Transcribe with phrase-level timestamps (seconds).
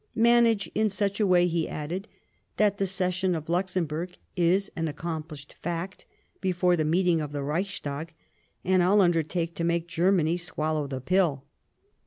[0.31, 2.07] "Manage in such a way," he added,
[2.57, 6.07] "that the cession of Luxemburg is an accomplished fact
[6.41, 8.11] before the meeting of the Reichstag,
[8.63, 11.43] and I'll under take to make Germany swallow the pill."